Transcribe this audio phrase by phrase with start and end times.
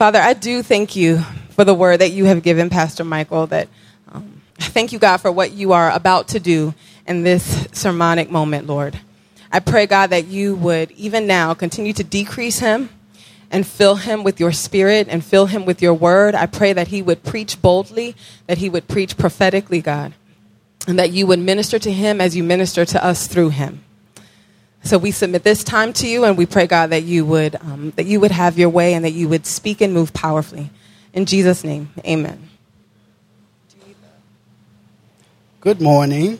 [0.00, 1.18] Father, I do thank you
[1.50, 3.46] for the word that you have given Pastor Michael.
[3.48, 3.68] That
[4.10, 6.72] um, thank you, God, for what you are about to do
[7.06, 8.98] in this sermonic moment, Lord.
[9.52, 12.88] I pray, God, that you would even now continue to decrease him
[13.50, 16.34] and fill him with your spirit and fill him with your word.
[16.34, 20.14] I pray that he would preach boldly, that he would preach prophetically, God,
[20.88, 23.84] and that you would minister to him as you minister to us through him.
[24.82, 27.92] So we submit this time to you, and we pray, God, that you would um,
[27.96, 30.70] that you would have your way and that you would speak and move powerfully.
[31.12, 32.48] In Jesus' name, Amen.
[35.60, 36.38] Good morning.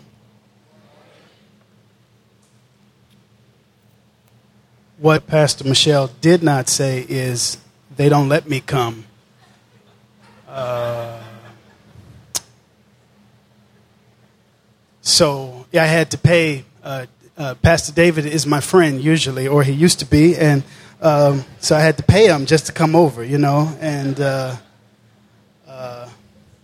[4.97, 7.59] What Pastor Michelle did not say is,
[7.97, 9.05] they don't let me come.
[10.49, 11.23] Uh,
[15.03, 17.07] so, yeah, I had to pay uh,
[17.41, 20.63] uh, Pastor David is my friend usually, or he used to be, and
[21.01, 23.75] um, so I had to pay him just to come over, you know.
[23.81, 24.57] And uh,
[25.67, 26.09] uh,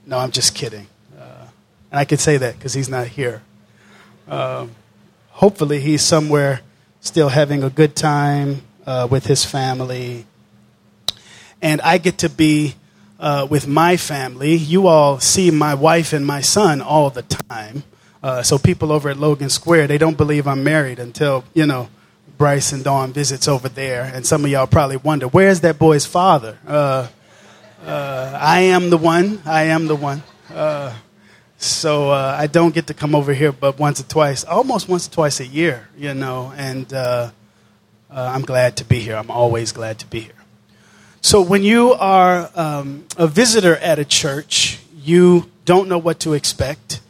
[0.04, 0.86] no, I'm just kidding,
[1.18, 1.46] uh,
[1.90, 3.40] and I can say that because he's not here.
[4.28, 4.72] Um,
[5.30, 6.60] hopefully, he's somewhere
[7.00, 10.26] still having a good time uh, with his family,
[11.62, 12.74] and I get to be.
[13.48, 17.82] With my family, you all see my wife and my son all the time.
[18.22, 21.88] Uh, so people over at Logan Square, they don't believe I'm married until, you know,
[22.38, 24.02] Bryce and Dawn visits over there.
[24.02, 26.58] And some of y'all probably wonder, where's that boy's father?
[26.66, 27.08] Uh,
[27.84, 29.40] uh, I am the one.
[29.46, 30.22] I am the one.
[30.52, 30.94] Uh,
[31.58, 35.08] so uh, I don't get to come over here but once or twice, almost once
[35.08, 36.52] or twice a year, you know.
[36.56, 37.30] And uh,
[38.10, 39.16] I'm glad to be here.
[39.16, 40.32] I'm always glad to be here.
[41.20, 46.34] So when you are um, a visitor at a church, you don't know what to
[46.34, 47.00] expect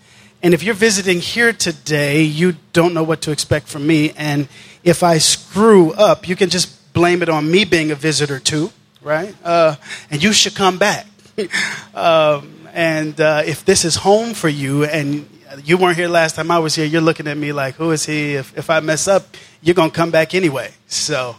[0.47, 4.13] and if you're visiting here today, you don't know what to expect from me.
[4.13, 4.47] And
[4.85, 8.71] if I screw up, you can just blame it on me being a visitor too,
[9.03, 9.35] right?
[9.43, 9.75] Uh,
[10.09, 11.09] and you should come back.
[11.97, 15.29] um, and uh, if this is home for you and
[15.65, 18.07] you weren't here last time I was here, you're looking at me like, who is
[18.07, 18.35] he?
[18.35, 20.71] If, if I mess up, you're going to come back anyway.
[20.87, 21.35] So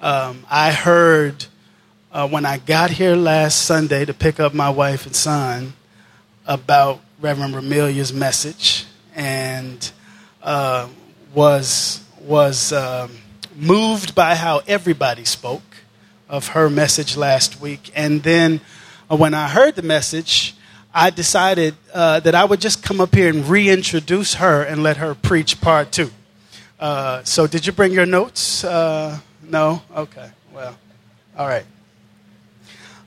[0.00, 1.46] um, I heard
[2.10, 5.74] uh, when I got here last Sunday to pick up my wife and son
[6.44, 8.86] about Reverend Ramilia's message
[9.16, 9.90] and
[10.40, 10.86] uh,
[11.34, 13.10] was, was um,
[13.56, 15.78] moved by how everybody spoke
[16.28, 17.90] of her message last week.
[17.96, 18.60] And then
[19.10, 20.54] uh, when I heard the message,
[20.94, 24.98] I decided uh, that I would just come up here and reintroduce her and let
[24.98, 26.12] her preach part two.
[26.78, 28.62] Uh, so, did you bring your notes?
[28.62, 29.82] Uh, no?
[29.96, 30.30] Okay.
[30.54, 30.78] Well,
[31.36, 31.66] all right.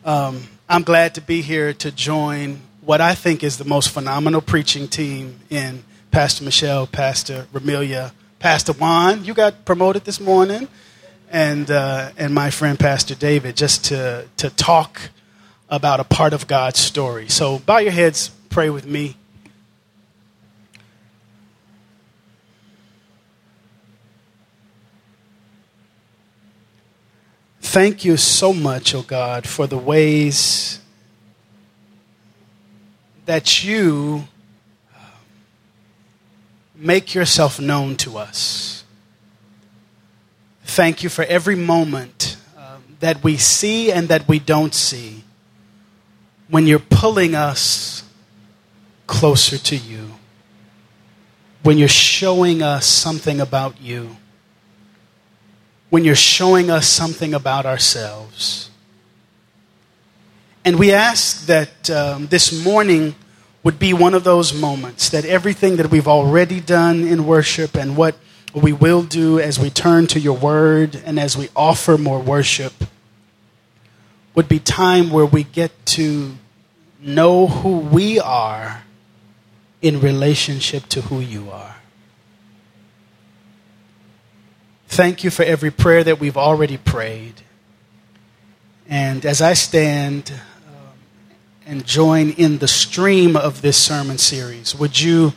[0.03, 4.41] Um, I'm glad to be here to join what I think is the most phenomenal
[4.41, 9.23] preaching team in Pastor Michelle, Pastor Ramilia, Pastor Juan.
[9.23, 10.67] You got promoted this morning,
[11.29, 15.09] and uh, and my friend Pastor David, just to to talk
[15.69, 17.29] about a part of God's story.
[17.29, 19.15] So bow your heads, pray with me.
[27.61, 30.80] Thank you so much, oh God, for the ways
[33.31, 34.27] that you
[34.93, 35.05] um,
[36.75, 38.83] make yourself known to us.
[40.65, 45.23] Thank you for every moment um, that we see and that we don't see
[46.49, 48.03] when you're pulling us
[49.07, 50.11] closer to you,
[51.63, 54.17] when you're showing us something about you,
[55.89, 58.69] when you're showing us something about ourselves.
[60.65, 63.15] And we ask that um, this morning
[63.63, 67.95] would be one of those moments that everything that we've already done in worship and
[67.95, 68.15] what
[68.53, 72.73] we will do as we turn to your word and as we offer more worship
[74.33, 76.35] would be time where we get to
[76.99, 78.83] know who we are
[79.81, 81.75] in relationship to who you are.
[84.87, 87.41] Thank you for every prayer that we've already prayed.
[88.87, 90.33] And as I stand
[91.71, 95.31] and join in the stream of this sermon series, would you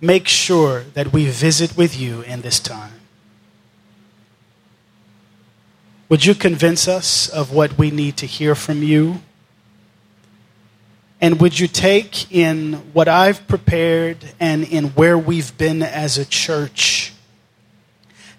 [0.00, 3.02] make sure that we visit with you in this time?
[6.08, 9.20] Would you convince us of what we need to hear from you?
[11.20, 16.24] And would you take in what I've prepared and in where we've been as a
[16.24, 17.12] church,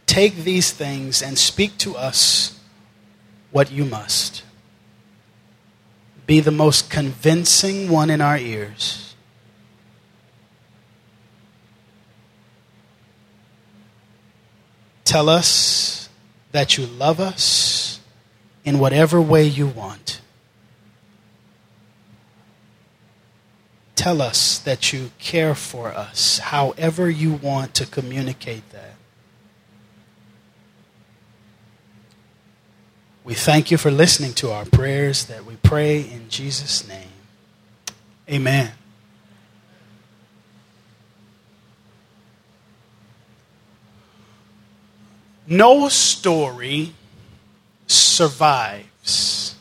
[0.08, 2.60] take these things and speak to us
[3.52, 4.45] what you must?
[6.26, 9.16] be the most convincing one in our ears.
[15.04, 16.10] Tell us
[16.52, 18.00] that you love us
[18.64, 20.20] in whatever way you want.
[23.96, 28.96] Tell us that you care for us, however you want to communicate that.
[33.26, 37.10] We thank you for listening to our prayers that we pray in Jesus' name.
[38.30, 38.72] Amen.
[45.48, 46.94] No story
[47.88, 49.56] survives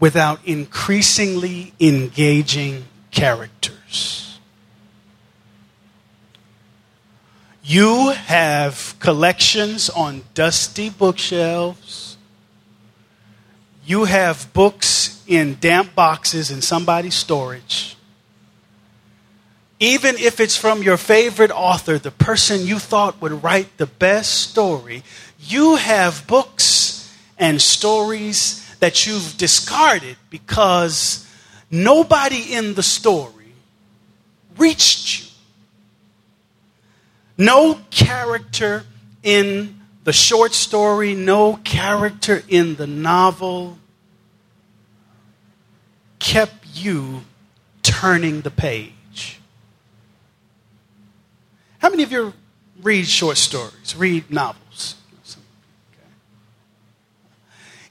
[0.00, 4.40] without increasingly engaging characters.
[7.62, 12.01] You have collections on dusty bookshelves.
[13.84, 17.96] You have books in damp boxes in somebody's storage.
[19.80, 24.50] Even if it's from your favorite author, the person you thought would write the best
[24.50, 25.02] story,
[25.40, 31.28] you have books and stories that you've discarded because
[31.70, 33.52] nobody in the story
[34.56, 35.26] reached you.
[37.36, 38.84] No character
[39.24, 43.78] in the short story, no character in the novel
[46.18, 47.24] kept you
[47.82, 49.40] turning the page.
[51.78, 52.32] How many of you
[52.80, 54.96] read short stories, read novels?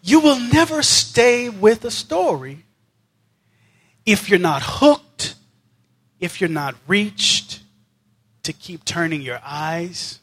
[0.01, 2.65] You will never stay with a story
[4.05, 5.35] if you're not hooked,
[6.19, 7.59] if you're not reached
[8.43, 10.19] to keep turning your eyes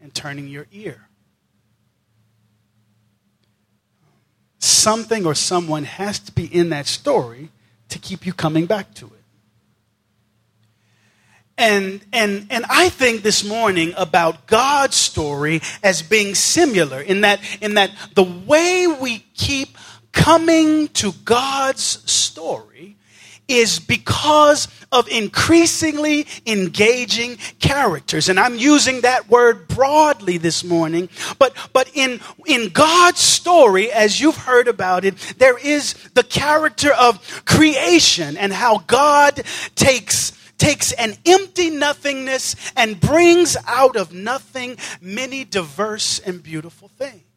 [0.00, 1.07] and turning your ear.
[4.68, 7.48] Something or someone has to be in that story
[7.88, 9.12] to keep you coming back to it.
[11.56, 17.40] And, and, and I think this morning about God's story as being similar in that,
[17.62, 19.78] in that the way we keep
[20.12, 22.97] coming to God's story
[23.48, 28.28] is because of increasingly engaging characters.
[28.28, 31.08] And I'm using that word broadly this morning,
[31.38, 36.92] but, but in, in God's story, as you've heard about it, there is the character
[36.92, 39.42] of creation and how God
[39.74, 47.27] takes takes an empty nothingness and brings out of nothing many diverse and beautiful things.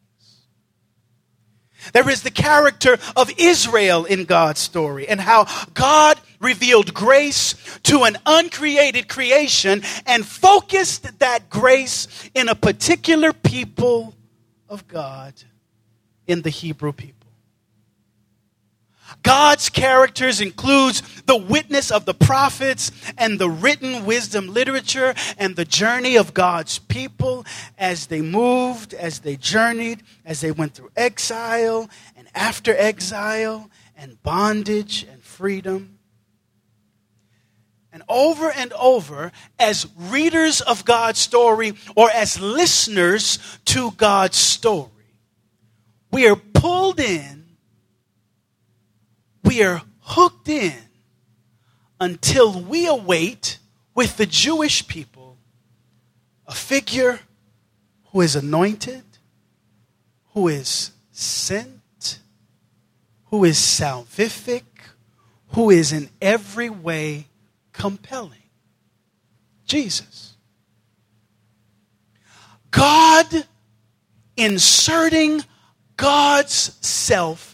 [1.92, 8.02] There is the character of Israel in God's story and how God revealed grace to
[8.04, 14.14] an uncreated creation and focused that grace in a particular people
[14.68, 15.34] of God,
[16.26, 17.21] in the Hebrew people.
[19.22, 25.64] God's characters includes the witness of the prophets and the written wisdom literature and the
[25.64, 27.46] journey of God's people
[27.78, 34.20] as they moved, as they journeyed, as they went through exile and after exile and
[34.22, 35.98] bondage and freedom.
[37.92, 44.88] And over and over, as readers of God's story or as listeners to God's story,
[46.10, 47.41] we are pulled in
[49.52, 50.72] we are hooked in
[52.00, 53.58] until we await
[53.94, 55.36] with the Jewish people
[56.46, 57.20] a figure
[58.06, 59.04] who is anointed,
[60.32, 62.20] who is sent,
[63.26, 64.62] who is salvific,
[65.48, 67.26] who is in every way
[67.74, 68.48] compelling.
[69.66, 70.34] Jesus.
[72.70, 73.46] God
[74.34, 75.42] inserting
[75.98, 77.51] God's self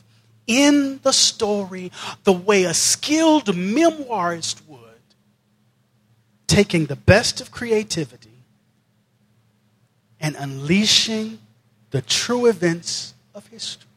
[0.48, 1.92] in the story
[2.24, 4.80] the way a skilled memoirist would,
[6.48, 8.42] taking the best of creativity
[10.18, 11.38] and unleashing
[11.90, 13.87] the true events of history.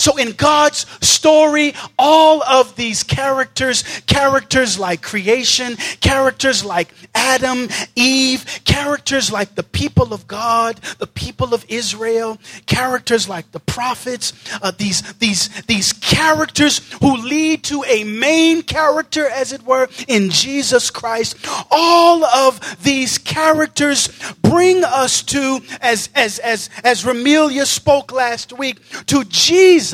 [0.00, 8.62] So in God's story, all of these characters, characters like creation, characters like Adam, Eve,
[8.64, 14.72] characters like the people of God, the people of Israel, characters like the prophets, uh,
[14.78, 20.90] these, these, these characters who lead to a main character, as it were, in Jesus
[20.90, 21.36] Christ.
[21.70, 24.08] All of these characters
[24.40, 29.89] bring us to, as, as, as, as Remelia spoke last week, to Jesus,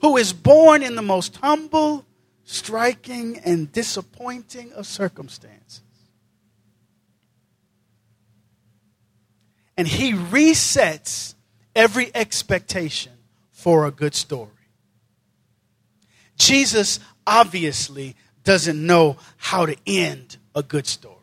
[0.00, 2.06] who is born in the most humble,
[2.44, 5.82] striking, and disappointing of circumstances.
[9.76, 11.34] And he resets
[11.74, 13.12] every expectation
[13.50, 14.50] for a good story.
[16.36, 21.16] Jesus obviously doesn't know how to end a good story.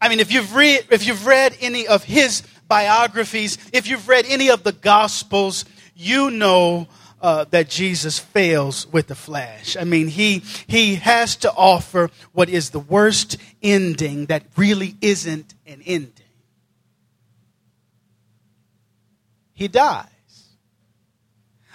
[0.00, 4.26] I mean, if you've read, if you've read any of his biographies, if you've read
[4.28, 5.64] any of the Gospels,
[5.96, 6.86] you know
[7.20, 9.76] uh, that Jesus fails with the flash.
[9.76, 15.54] I mean, he, he has to offer what is the worst ending that really isn't
[15.66, 16.12] an ending.
[19.54, 20.06] He dies.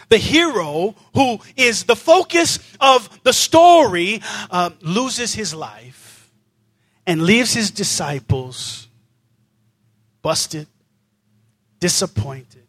[0.09, 6.31] The hero, who is the focus of the story, uh, loses his life
[7.07, 8.87] and leaves his disciples
[10.21, 10.67] busted,
[11.79, 12.60] disappointed,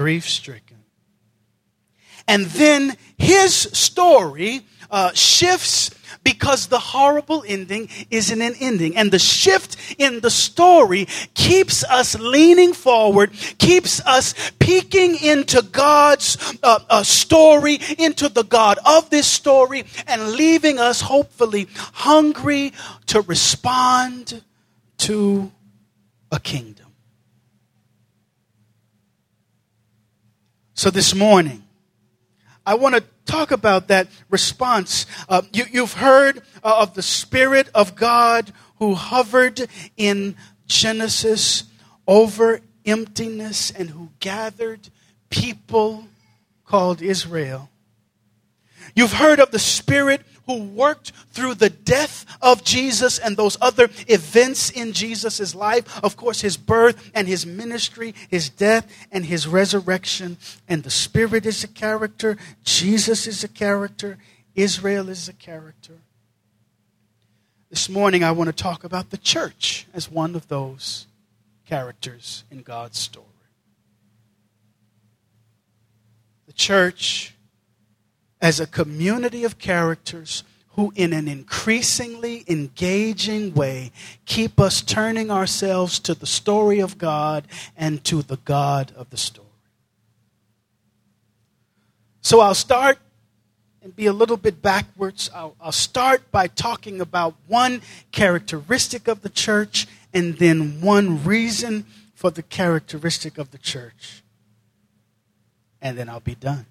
[0.00, 0.78] grief stricken.
[2.26, 5.90] And then his story uh, shifts
[6.24, 8.96] because the horrible ending isn't an ending.
[8.96, 16.38] And the shift in the story keeps us leaning forward, keeps us peeking into God's
[16.62, 22.72] uh, uh, story, into the God of this story, and leaving us hopefully hungry
[23.08, 24.42] to respond
[24.96, 25.52] to
[26.32, 26.89] a kingdom.
[30.80, 31.62] So this morning,
[32.64, 35.04] I want to talk about that response.
[35.28, 39.68] Uh, you, have heard uh, of the Spirit of God who hovered
[39.98, 40.36] in
[40.68, 41.64] Genesis
[42.08, 44.88] over emptiness and who gathered
[45.28, 46.06] people
[46.64, 47.68] called Israel.
[48.94, 53.88] You've heard of the Spirit who worked through the death of Jesus and those other
[54.08, 56.02] events in Jesus' life.
[56.02, 60.38] Of course, his birth and his ministry, his death and his resurrection.
[60.68, 64.18] And the Spirit is a character, Jesus is a character,
[64.54, 65.98] Israel is a character.
[67.70, 71.06] This morning, I want to talk about the church as one of those
[71.66, 73.26] characters in God's story.
[76.48, 77.36] The church
[78.40, 80.44] as a community of characters
[80.74, 83.92] who, in an increasingly engaging way,
[84.24, 89.16] keep us turning ourselves to the story of God and to the God of the
[89.16, 89.46] story.
[92.22, 92.98] So I'll start
[93.82, 95.30] and be a little bit backwards.
[95.34, 97.82] I'll, I'll, start by talking about one
[98.12, 104.22] characteristic of the church and then one reason for the characteristic of the church.
[105.80, 106.66] And then I'll be done.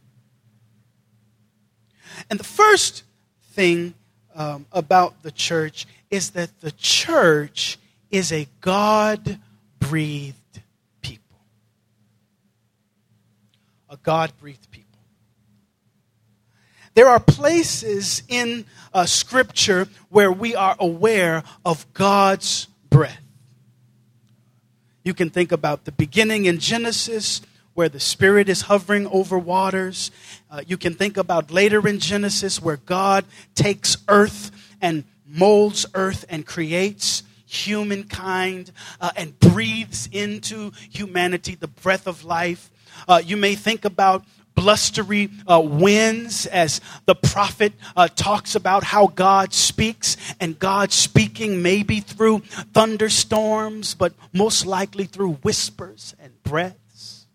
[2.29, 3.03] And the first
[3.51, 3.93] thing
[4.35, 7.77] um, about the church is that the church
[8.11, 9.39] is a God
[9.79, 10.61] breathed
[11.01, 11.37] people.
[13.89, 14.99] A God breathed people.
[16.95, 23.21] There are places in uh, Scripture where we are aware of God's breath.
[25.03, 27.41] You can think about the beginning in Genesis
[27.73, 30.11] where the Spirit is hovering over waters.
[30.51, 34.51] Uh, you can think about later in Genesis where God takes earth
[34.81, 42.71] and molds earth and creates humankind uh, and breathes into humanity the breath of life.
[43.07, 44.23] Uh, you may think about
[44.55, 51.61] blustery uh, winds as the prophet uh, talks about how God speaks, and God speaking
[51.61, 52.39] maybe through
[52.73, 57.27] thunderstorms, but most likely through whispers and breaths.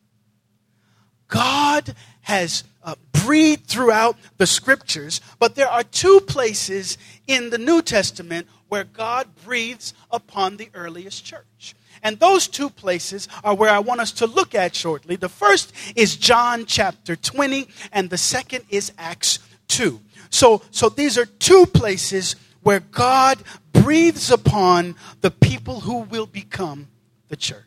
[1.29, 7.83] God has uh, breathed throughout the scriptures, but there are two places in the New
[7.83, 11.75] Testament where God breathes upon the earliest church.
[12.03, 15.17] And those two places are where I want us to look at shortly.
[15.17, 19.39] The first is John chapter 20, and the second is Acts
[19.69, 20.01] 2.
[20.29, 23.39] So, so these are two places where God
[23.73, 26.89] breathes upon the people who will become
[27.29, 27.63] the church.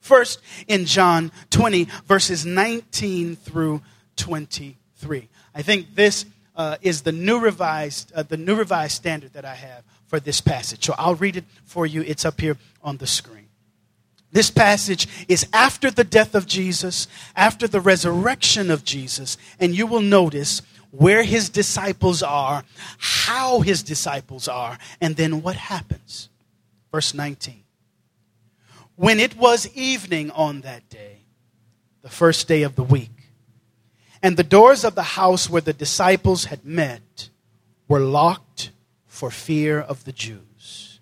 [0.00, 3.82] First, in John 20, verses 19 through
[4.16, 5.28] 23.
[5.54, 9.54] I think this uh, is the new revised, uh, the new revised standard that I
[9.54, 10.84] have for this passage.
[10.84, 12.02] So I'll read it for you.
[12.02, 13.48] It's up here on the screen.
[14.32, 19.86] This passage is after the death of Jesus, after the resurrection of Jesus, and you
[19.86, 22.64] will notice where his disciples are,
[22.98, 26.28] how his disciples are, and then what happens.
[26.92, 27.62] Verse 19.
[28.96, 31.18] When it was evening on that day,
[32.02, 33.10] the first day of the week,
[34.26, 37.28] and the doors of the house where the disciples had met
[37.86, 38.72] were locked
[39.06, 40.98] for fear of the Jews,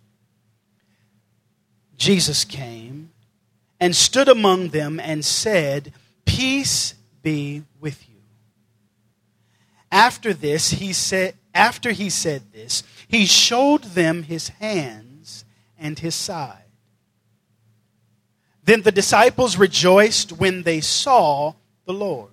[1.96, 3.12] Jesus came
[3.80, 5.94] and stood among them and said,
[6.26, 8.20] Peace be with you.
[9.90, 15.46] After this, he said, after he said this, he showed them his hands
[15.78, 16.68] and his side.
[18.64, 21.54] Then the disciples rejoiced when they saw
[21.86, 22.32] the Lord.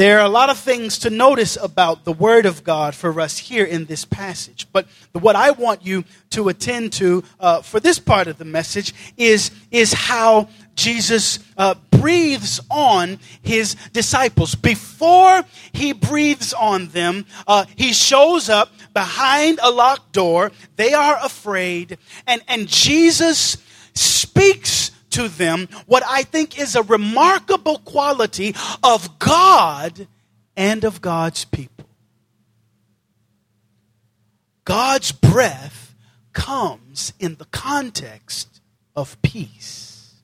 [0.00, 3.36] There are a lot of things to notice about the Word of God for us
[3.36, 4.66] here in this passage.
[4.72, 8.94] But what I want you to attend to uh, for this part of the message
[9.18, 14.54] is, is how Jesus uh, breathes on his disciples.
[14.54, 20.50] Before he breathes on them, uh, he shows up behind a locked door.
[20.76, 21.98] They are afraid.
[22.26, 23.58] And, and Jesus
[23.92, 30.06] speaks to them what I think is a remarkable quality of God
[30.56, 31.86] and of God's people.
[34.64, 35.94] God's breath
[36.32, 38.60] comes in the context
[38.94, 40.14] of peace.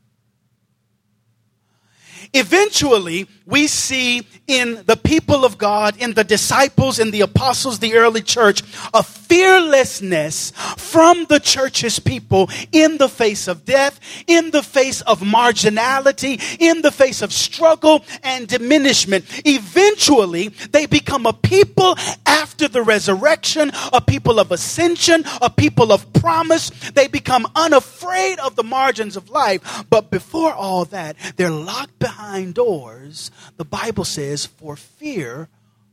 [2.32, 7.94] Eventually, we see in the people of God, in the disciples, in the apostles, the
[7.94, 8.62] early church,
[8.92, 15.20] a fearlessness from the church's people in the face of death, in the face of
[15.20, 19.24] marginality, in the face of struggle and diminishment.
[19.44, 26.12] Eventually, they become a people after the resurrection, a people of ascension, a people of
[26.14, 26.70] promise.
[26.90, 29.84] They become unafraid of the margins of life.
[29.88, 35.48] But before all that, they're locked behind doors, the Bible says, for fear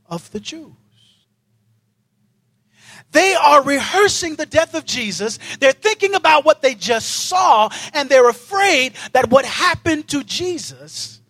[0.06, 0.74] of the Jews.
[3.12, 5.40] They are rehearsing the death of Jesus.
[5.60, 11.22] They're thinking about what they just saw, and they're afraid that what happened to Jesus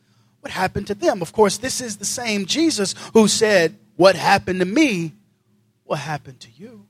[0.41, 1.22] would happen to them.
[1.22, 5.13] Of course, this is the same Jesus who said, What happened to me
[5.86, 6.86] will happen to you.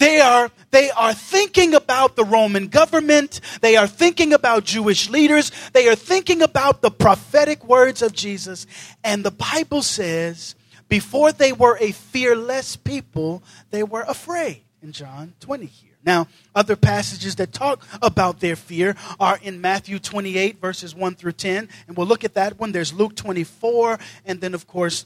[0.00, 3.40] They are, they are thinking about the Roman government.
[3.60, 5.52] They are thinking about Jewish leaders.
[5.74, 8.66] They are thinking about the prophetic words of Jesus.
[9.04, 10.54] And the Bible says,
[10.88, 15.90] before they were a fearless people, they were afraid in John 20 here.
[16.02, 21.32] Now, other passages that talk about their fear are in Matthew 28, verses 1 through
[21.32, 21.68] 10.
[21.86, 22.72] And we'll look at that one.
[22.72, 25.04] There's Luke 24, and then, of course,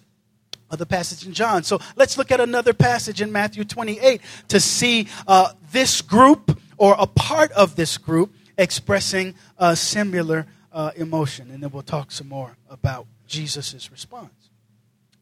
[0.76, 1.62] the passage in John.
[1.62, 6.96] So let's look at another passage in Matthew 28 to see uh, this group or
[6.98, 11.50] a part of this group expressing a similar uh, emotion.
[11.50, 14.32] And then we'll talk some more about Jesus' response.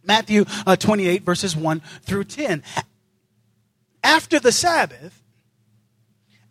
[0.04, 2.62] Matthew uh, 28, verses 1 through 10.
[4.02, 5.22] After the Sabbath,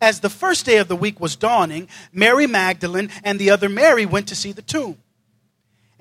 [0.00, 4.06] as the first day of the week was dawning, Mary Magdalene and the other Mary
[4.06, 4.98] went to see the tomb.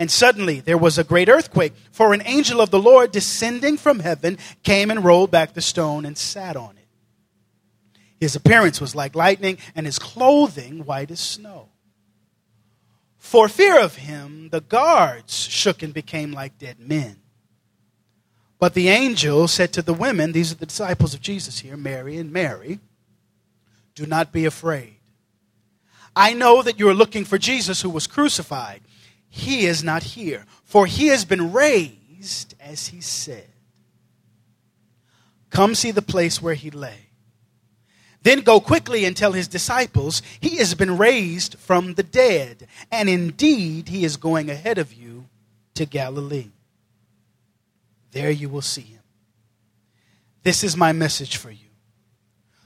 [0.02, 4.00] And suddenly there was a great earthquake, for an angel of the Lord descending from
[4.00, 6.88] heaven came and rolled back the stone and sat on it.
[8.20, 11.70] His appearance was like lightning, and his clothing white as snow.
[13.20, 17.18] For fear of him, the guards shook and became like dead men.
[18.58, 22.18] But the angel said to the women, these are the disciples of Jesus here, Mary
[22.18, 22.80] and Mary,
[23.94, 24.96] do not be afraid.
[26.16, 28.82] I know that you are looking for Jesus who was crucified
[29.34, 33.48] he is not here, for he has been raised as he said.
[35.50, 37.08] Come see the place where he lay.
[38.24, 43.10] Then go quickly and tell his disciples, He has been raised from the dead, and
[43.10, 45.26] indeed he is going ahead of you
[45.76, 46.52] to Galilee.
[48.12, 49.02] There you will see him.
[50.44, 51.70] This is my message for you.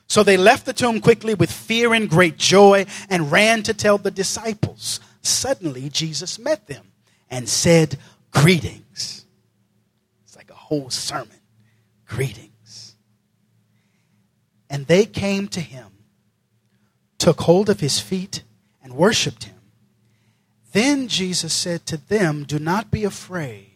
[0.08, 4.00] So they left the tomb quickly with fear and great joy and ran to tell
[4.00, 5.00] the disciples.
[5.26, 6.92] Suddenly, Jesus met them
[7.30, 7.98] and said,
[8.32, 9.26] Greetings.
[10.24, 11.40] It's like a whole sermon.
[12.06, 12.96] Greetings.
[14.70, 15.88] And they came to him,
[17.18, 18.44] took hold of his feet,
[18.84, 19.56] and worshiped him.
[20.74, 23.72] Then Jesus said to them, Do not be afraid.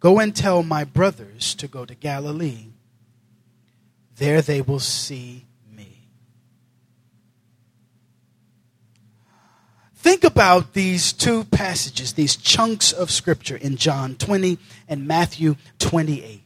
[0.00, 2.68] Go and tell my brothers to go to Galilee.
[4.16, 5.46] There they will see
[10.02, 16.42] Think about these two passages, these chunks of scripture in John 20 and Matthew 28.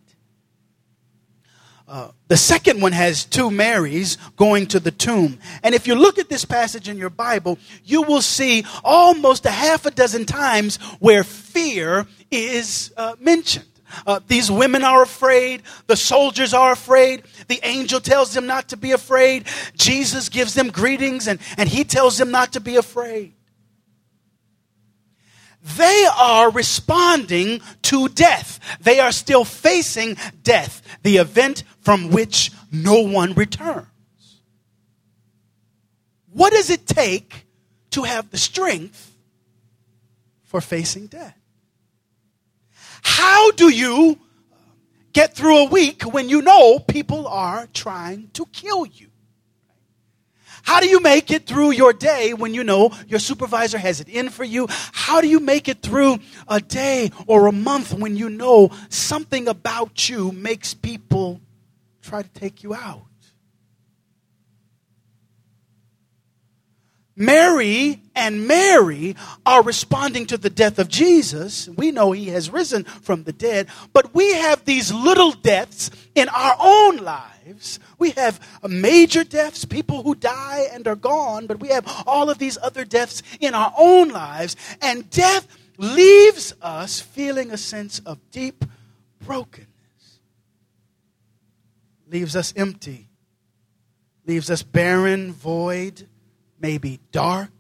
[1.89, 5.39] Uh, the second one has two Marys going to the tomb.
[5.63, 9.51] And if you look at this passage in your Bible, you will see almost a
[9.51, 13.65] half a dozen times where fear is uh, mentioned.
[14.07, 15.63] Uh, these women are afraid.
[15.87, 17.23] The soldiers are afraid.
[17.49, 19.47] The angel tells them not to be afraid.
[19.79, 23.33] Jesus gives them greetings and, and he tells them not to be afraid.
[25.75, 28.61] They are responding to death.
[28.81, 33.87] They are still facing death, the event from which no one returns.
[36.33, 37.47] what does it take
[37.91, 39.17] to have the strength
[40.45, 41.37] for facing death?
[43.03, 44.19] How do you
[45.15, 49.06] get through a week when you know people are trying to kill you?
[50.67, 54.09] How do you make it through your day when you know your supervisor has it
[54.09, 54.67] in for you?
[54.69, 59.47] How do you make it through a day or a month when you know something
[59.47, 61.41] about you makes people
[62.03, 63.03] try to take you out?
[67.15, 69.15] Mary and Mary
[69.47, 71.69] are responding to the death of Jesus.
[71.69, 76.29] We know he has risen from the dead, but we have these little deaths in
[76.29, 77.36] our own lives.
[77.99, 82.39] We have major deaths, people who die and are gone, but we have all of
[82.39, 84.57] these other deaths in our own lives.
[84.81, 85.47] And death
[85.79, 88.65] leaves us feeling a sense of deep
[89.21, 89.69] brokenness,
[92.09, 93.09] leaves us empty,
[94.27, 96.09] leaves us barren, void
[96.61, 97.51] maybe dark.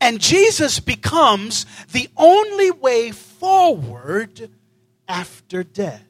[0.00, 4.50] And Jesus becomes the only way forward
[5.08, 6.07] after death.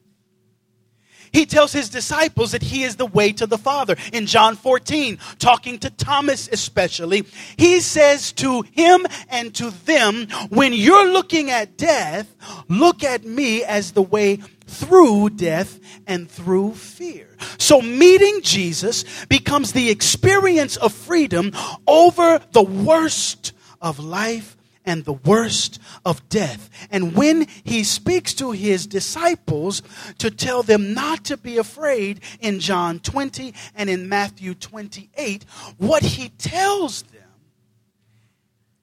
[1.33, 3.97] He tells his disciples that he is the way to the Father.
[4.13, 7.25] In John 14, talking to Thomas especially,
[7.57, 12.35] he says to him and to them, When you're looking at death,
[12.69, 14.37] look at me as the way
[14.69, 17.27] through death and through fear.
[17.59, 21.53] So meeting Jesus becomes the experience of freedom
[21.87, 24.58] over the worst of life
[24.89, 26.71] and the worst of death.
[26.91, 29.83] And when he speaks to his disciples
[30.19, 35.45] to tell them not to be afraid in John 20 and in Matthew 28,
[35.77, 37.23] what he tells them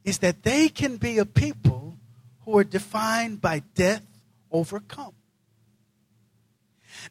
[0.03, 1.97] is that they can be a people
[2.41, 4.05] who are defined by death
[4.51, 5.13] overcome.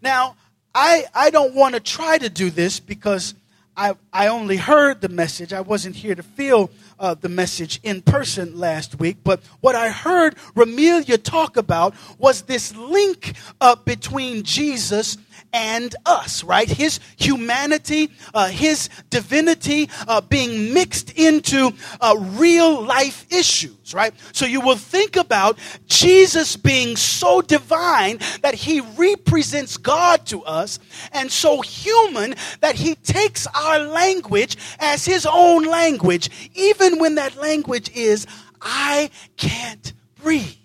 [0.00, 0.36] Now,
[0.72, 3.34] I, I don't want to try to do this because
[3.76, 5.52] I, I only heard the message.
[5.52, 9.18] I wasn't here to feel uh, the message in person last week.
[9.24, 15.16] But what I heard Ramelia talk about was this link uh, between Jesus
[15.54, 16.68] and us, right?
[16.68, 24.12] His humanity, uh, his divinity uh, being mixed into uh, real life issues, right?
[24.32, 30.80] So you will think about Jesus being so divine that he represents God to us
[31.12, 37.36] and so human that he takes our language as his own language, even when that
[37.36, 38.26] language is,
[38.60, 40.56] I can't breathe.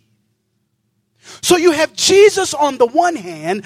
[1.43, 3.63] So you have Jesus on the one hand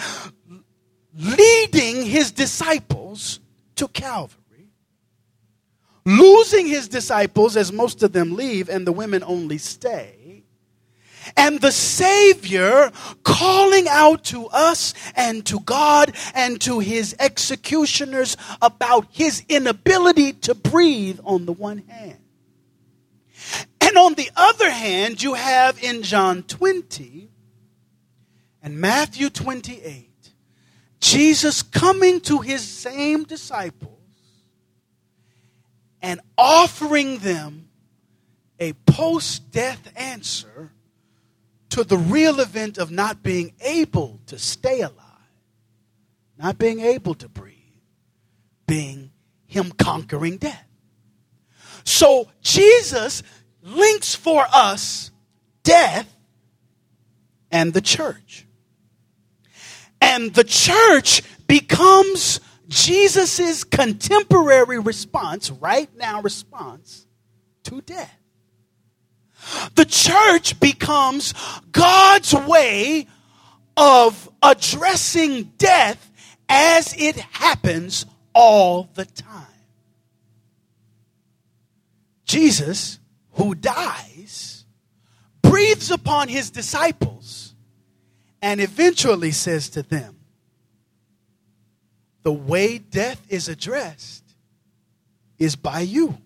[1.16, 3.40] leading his disciples
[3.76, 4.70] to Calvary,
[6.06, 10.44] losing his disciples as most of them leave and the women only stay,
[11.38, 12.92] and the Savior
[13.24, 20.54] calling out to us and to God and to his executioners about his inability to
[20.54, 22.20] breathe on the one hand.
[23.80, 27.30] And on the other hand, you have in John 20
[28.62, 30.13] and Matthew 28
[31.04, 34.00] Jesus coming to his same disciples
[36.02, 37.68] and offering them
[38.58, 40.72] a post death answer
[41.72, 44.96] to the real event of not being able to stay alive,
[46.38, 47.58] not being able to breathe,
[48.66, 49.12] being
[49.46, 50.68] him conquering death.
[51.84, 53.24] So Jesus
[53.62, 55.12] links for us
[55.64, 56.16] death
[57.52, 58.48] and the church.
[60.04, 67.08] And the church becomes Jesus' contemporary response, right now response,
[67.64, 68.20] to death.
[69.76, 71.34] The church becomes
[71.72, 73.08] God's way
[73.78, 76.12] of addressing death
[76.50, 79.48] as it happens all the time.
[82.26, 83.00] Jesus,
[83.32, 84.66] who dies,
[85.42, 87.43] breathes upon his disciples
[88.44, 90.18] and eventually says to them,
[92.24, 94.24] The way death is addressed
[95.40, 96.18] is by you.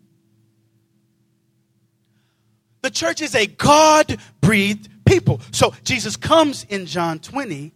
[2.82, 5.42] The church is a God breathed people.
[5.52, 7.72] So Jesus comes in John 20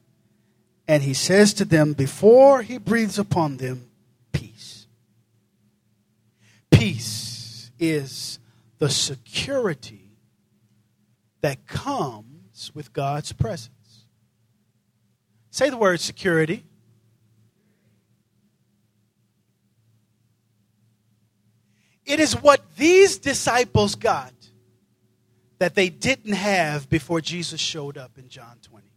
[0.88, 3.92] and he says to them, before he breathes upon them,
[4.32, 4.88] peace.
[6.72, 8.40] Peace is
[8.80, 10.10] the security
[11.42, 13.70] that comes with God's presence.
[15.52, 16.64] Say the word security.
[22.06, 24.34] It is what these disciples got
[25.60, 28.88] that they didn't have before Jesus showed up in John 20.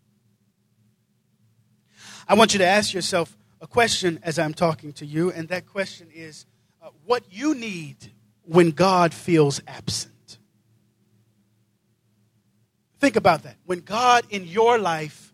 [2.27, 5.67] I want you to ask yourself a question as I'm talking to you, and that
[5.67, 6.47] question is
[6.81, 7.97] uh, what you need
[8.43, 10.39] when God feels absent.
[12.99, 13.57] Think about that.
[13.67, 15.34] When God in your life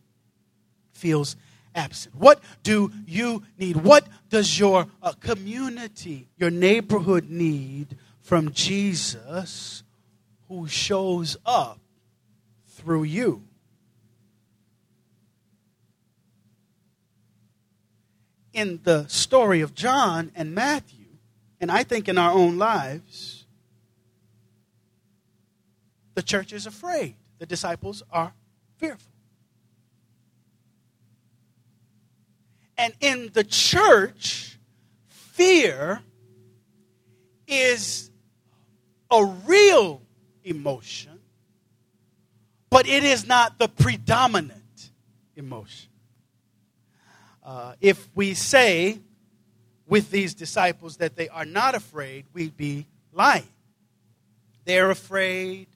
[1.01, 1.37] feels
[1.75, 3.77] absent, what do you need?
[3.77, 9.83] What does your uh, community, your neighborhood need from Jesus
[10.49, 11.81] who shows up
[12.69, 13.43] through you?
[18.53, 21.07] In the story of John and Matthew,
[21.61, 23.47] and I think in our own lives,
[26.15, 28.35] the church is afraid the disciples are
[28.77, 29.10] fearful.
[32.81, 34.59] And in the church,
[35.07, 36.01] fear
[37.47, 38.11] is
[39.11, 40.01] a real
[40.43, 41.21] emotion,
[42.71, 44.93] but it is not the predominant
[45.37, 45.91] emotion.
[47.45, 48.99] Uh, if we say
[49.87, 53.49] with these disciples that they are not afraid, we'd be lying.
[54.65, 55.67] They're afraid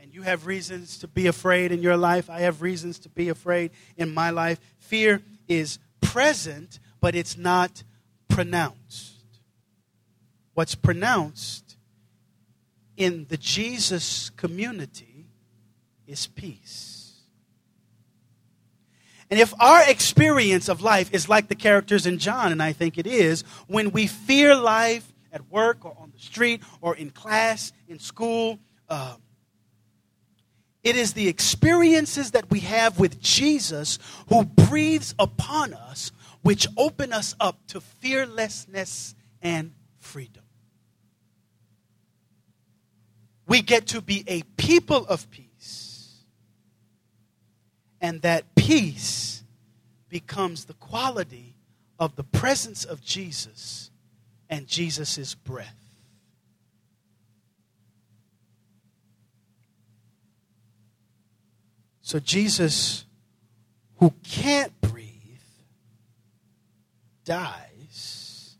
[0.00, 2.28] and you have reasons to be afraid in your life.
[2.28, 4.58] I have reasons to be afraid in my life.
[4.80, 7.82] Fear is present, but it's not
[8.28, 9.14] pronounced.
[10.54, 11.76] What's pronounced
[12.96, 15.26] in the Jesus community
[16.06, 17.00] is peace.
[19.30, 22.98] And if our experience of life is like the characters in John, and I think
[22.98, 27.72] it is, when we fear life at work or on the street or in class,
[27.88, 28.58] in school,
[28.88, 29.14] uh,
[30.82, 36.12] it is the experiences that we have with Jesus who breathes upon us,
[36.42, 40.42] which open us up to fearlessness and freedom.
[43.46, 46.24] We get to be a people of peace,
[48.00, 49.42] and that peace
[50.08, 51.56] becomes the quality
[51.98, 53.90] of the presence of Jesus
[54.48, 55.79] and Jesus' breath.
[62.10, 63.04] So Jesus,
[63.98, 65.14] who can't breathe,
[67.24, 68.56] dies,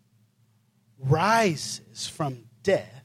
[1.00, 3.04] rises from death,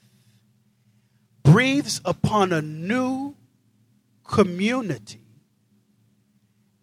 [1.41, 3.35] breathes upon a new
[4.23, 5.25] community,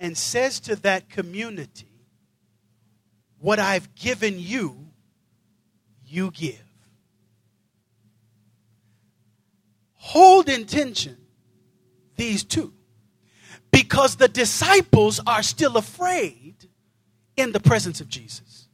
[0.01, 2.03] and says to that community,
[3.39, 4.89] What I've given you,
[6.05, 6.67] you give.
[9.95, 11.17] Hold in tension
[12.17, 12.75] these two
[13.73, 16.55] because the disciples are still afraid
[17.37, 18.69] in the presence of Jesus.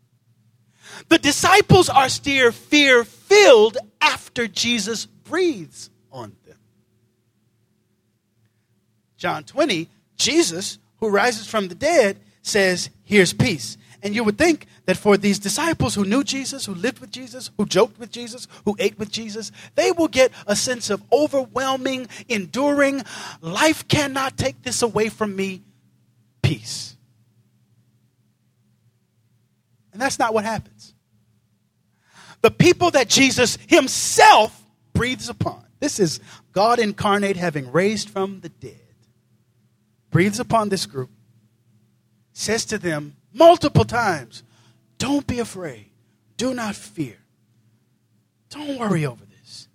[1.09, 6.59] The disciples are still fear filled after Jesus breathes on them.
[9.17, 13.77] John 20, Jesus, who rises from the dead, says, Here's peace.
[14.03, 17.51] And you would think that for these disciples who knew Jesus, who lived with Jesus,
[17.59, 22.07] who joked with Jesus, who ate with Jesus, they will get a sense of overwhelming,
[22.29, 23.03] enduring,
[23.41, 25.63] life cannot take this away from me
[26.43, 26.97] peace.
[29.93, 30.95] And that's not what happens.
[32.41, 36.21] The people that Jesus himself breathes upon, this is
[36.53, 38.95] God incarnate having raised from the dead,
[40.11, 41.11] breathes upon this group,
[42.33, 44.43] says to them, multiple times.
[44.99, 45.91] Don't be afraid.
[46.37, 47.17] Do not fear.
[48.51, 49.69] Don't worry over this.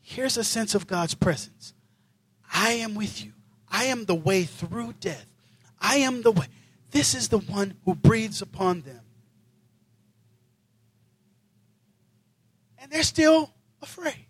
[0.00, 1.74] Here's a sense of God's presence.
[2.52, 3.32] I am with you.
[3.70, 5.26] I am the way through death.
[5.80, 6.46] I am the way.
[6.90, 9.00] This is the one who breathes upon them.
[12.78, 14.26] And they're still afraid.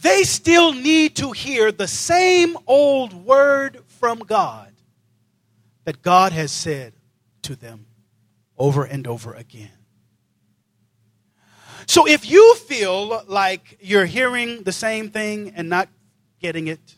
[0.00, 4.67] They still need to hear the same old word from God
[5.88, 6.92] that God has said
[7.40, 7.86] to them
[8.58, 9.70] over and over again.
[11.86, 15.88] So if you feel like you're hearing the same thing and not
[16.40, 16.96] getting it,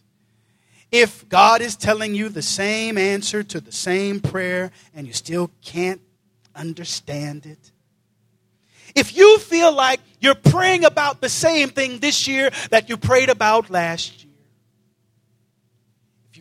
[0.90, 5.52] if God is telling you the same answer to the same prayer and you still
[5.62, 6.00] can't
[6.56, 7.70] understand it,
[8.96, 13.28] if you feel like you're praying about the same thing this year that you prayed
[13.28, 14.29] about last year,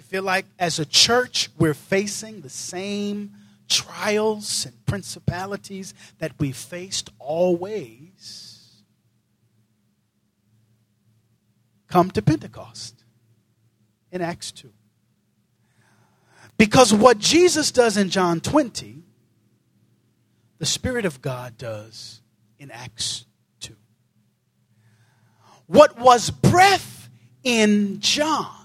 [0.10, 3.32] feel like as a church we're facing the same
[3.68, 8.82] trials and principalities that we faced always,
[11.88, 13.04] come to Pentecost
[14.12, 14.74] in Acts 2.
[16.58, 19.04] Because what Jesus does in John 20,
[20.58, 22.22] the Spirit of God does
[22.58, 23.26] in Acts
[23.60, 23.76] 2.
[25.68, 27.10] What was breath
[27.44, 28.59] in John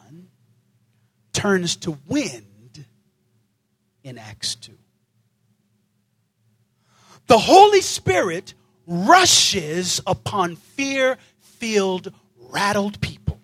[1.35, 2.87] turns to wind
[4.03, 4.73] in Acts 2.
[7.27, 8.55] The Holy Spirit
[8.87, 13.41] rushes upon fear filled, rattled people.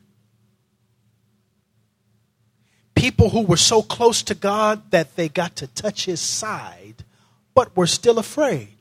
[2.95, 7.05] People who were so close to God that they got to touch his side,
[7.55, 8.77] but were still afraid,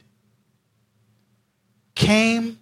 [1.95, 2.59] came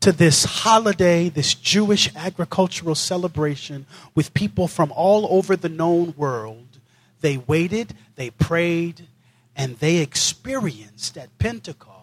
[0.00, 6.78] to this holiday, this Jewish agricultural celebration with people from all over the known world.
[7.20, 9.08] They waited, they prayed,
[9.54, 12.00] and they experienced at Pentecost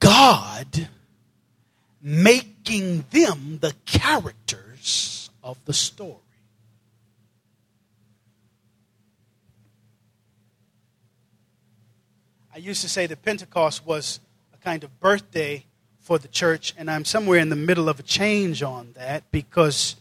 [0.00, 0.88] God
[2.00, 6.16] making them the characters of the story.
[12.54, 14.20] I used to say that Pentecost was
[14.68, 15.64] kind of birthday
[15.98, 19.96] for the church, and I'm somewhere in the middle of a change on that because,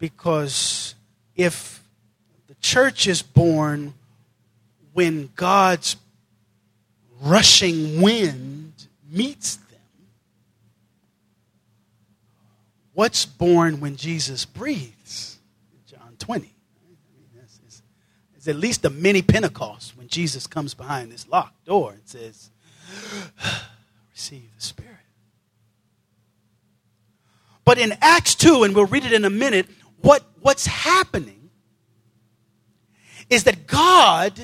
[0.00, 0.96] because
[1.36, 1.80] if
[2.48, 3.94] the church is born
[4.94, 5.94] when God's
[7.22, 9.78] rushing wind meets them,
[12.94, 15.38] what's born when Jesus breathes?
[15.86, 16.52] John 20.
[18.34, 22.50] It's at least a mini Pentecost when Jesus comes behind this locked door and says,
[24.14, 24.90] Receive the Spirit.
[27.64, 29.66] But in Acts 2, and we'll read it in a minute,
[30.00, 31.50] what, what's happening
[33.28, 34.38] is that God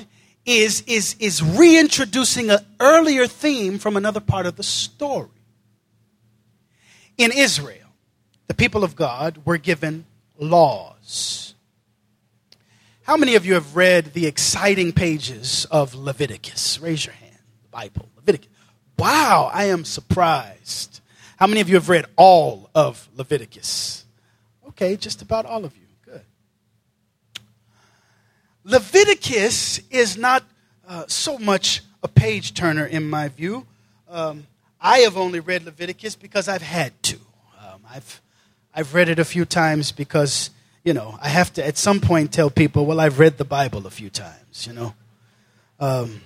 [0.45, 5.29] is, is, is reintroducing an earlier theme from another part of the story.
[7.17, 7.77] In Israel,
[8.47, 10.05] the people of God were given
[10.37, 11.53] laws.
[13.03, 16.79] How many of you have read the exciting pages of Leviticus?
[16.79, 17.37] Raise your hand.
[17.61, 18.10] the Bible.
[19.01, 21.01] Wow, I am surprised.
[21.37, 24.05] How many of you have read all of Leviticus?
[24.67, 25.87] Okay, just about all of you.
[26.05, 26.21] Good.
[28.63, 30.43] Leviticus is not
[30.87, 33.65] uh, so much a page turner in my view.
[34.07, 34.45] Um,
[34.79, 37.15] I have only read Leviticus because I've had to.
[37.59, 38.21] Um, I've,
[38.75, 40.51] I've read it a few times because,
[40.83, 43.87] you know, I have to at some point tell people, well, I've read the Bible
[43.87, 44.93] a few times, you know.
[45.79, 46.21] Um,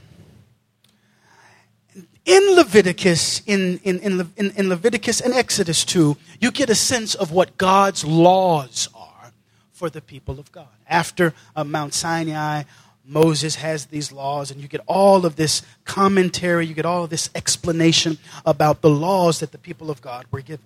[2.26, 7.32] in Leviticus, in, in, in, in, Leviticus and Exodus 2, you get a sense of
[7.32, 9.32] what God's laws are
[9.72, 10.68] for the people of God.
[10.90, 12.64] After uh, Mount Sinai,
[13.06, 17.12] Moses has these laws, and you get all of this commentary, you get all of
[17.12, 20.66] this explanation about the laws that the people of God were given.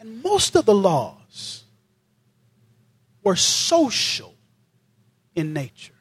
[0.00, 1.64] And most of the laws
[3.22, 4.34] were social
[5.34, 5.92] in nature,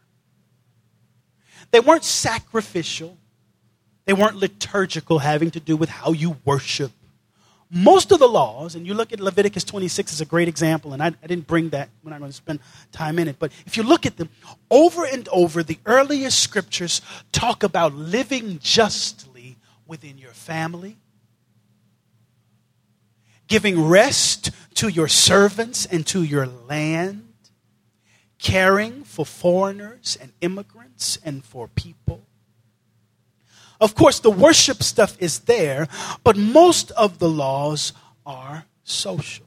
[1.71, 3.17] they weren't sacrificial
[4.06, 6.91] they weren't liturgical, having to do with how you worship.
[7.72, 11.02] Most of the laws, and you look at Leviticus 26 as a great example, and
[11.02, 12.60] I, I didn't bring that when I'm going to spend
[12.91, 14.30] time in it, but if you look at them,
[14.70, 20.98] over and over, the earliest scriptures talk about living justly within your family,
[23.48, 27.28] giving rest to your servants and to your land,
[28.38, 32.22] caring for foreigners and immigrants and for people
[33.81, 35.88] of course, the worship stuff is there,
[36.23, 37.93] but most of the laws
[38.25, 39.45] are social.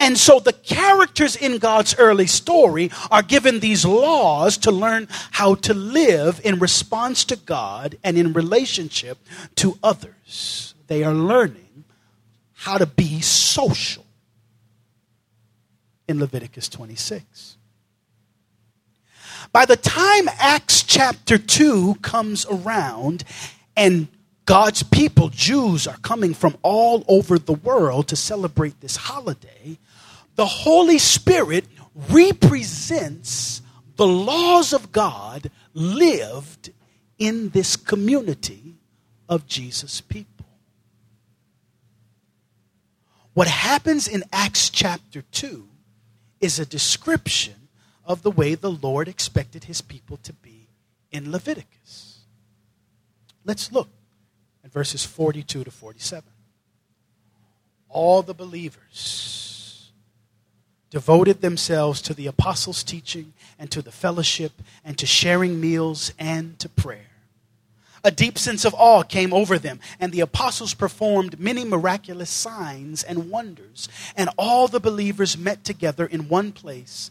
[0.00, 5.54] And so the characters in God's early story are given these laws to learn how
[5.56, 9.18] to live in response to God and in relationship
[9.56, 10.74] to others.
[10.88, 11.84] They are learning
[12.52, 14.04] how to be social
[16.08, 17.56] in Leviticus 26.
[19.54, 23.22] By the time Acts chapter 2 comes around
[23.76, 24.08] and
[24.46, 29.78] God's people, Jews, are coming from all over the world to celebrate this holiday,
[30.34, 31.66] the Holy Spirit
[32.10, 33.62] represents
[33.94, 36.72] the laws of God lived
[37.16, 38.74] in this community
[39.28, 40.46] of Jesus' people.
[43.34, 45.68] What happens in Acts chapter 2
[46.40, 47.63] is a description
[48.06, 50.68] of the way the Lord expected his people to be
[51.10, 52.20] in Leviticus.
[53.44, 53.88] Let's look
[54.64, 56.24] at verses 42 to 47.
[57.88, 59.92] All the believers
[60.90, 64.52] devoted themselves to the apostles' teaching and to the fellowship
[64.84, 67.10] and to sharing meals and to prayer.
[68.04, 73.02] A deep sense of awe came over them, and the apostles performed many miraculous signs
[73.02, 77.10] and wonders, and all the believers met together in one place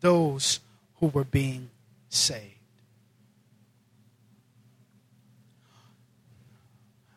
[0.00, 0.60] those
[0.96, 1.70] who were being
[2.08, 2.54] saved.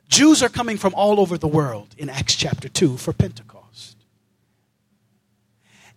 [0.07, 3.95] Jews are coming from all over the world in Acts chapter 2 for Pentecost.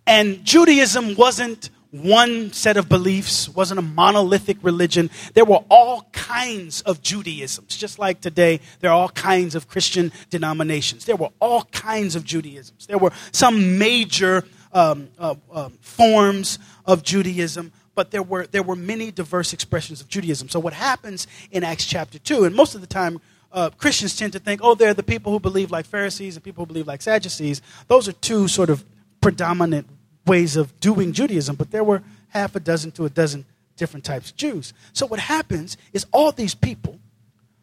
[0.07, 5.09] And Judaism wasn't one set of beliefs, wasn't a monolithic religion.
[5.33, 7.77] There were all kinds of Judaisms.
[7.77, 11.05] Just like today, there are all kinds of Christian denominations.
[11.05, 12.87] There were all kinds of Judaisms.
[12.87, 18.75] There were some major um, uh, uh, forms of Judaism, but there were, there were
[18.75, 20.49] many diverse expressions of Judaism.
[20.49, 23.19] So, what happens in Acts chapter 2, and most of the time,
[23.51, 26.63] uh, Christians tend to think, oh, they're the people who believe like Pharisees and people
[26.63, 27.61] who believe like Sadducees.
[27.87, 28.83] Those are two sort of
[29.21, 29.87] predominant
[30.25, 33.45] ways of doing Judaism, but there were half a dozen to a dozen
[33.77, 34.73] different types of Jews.
[34.93, 36.99] So what happens is all these people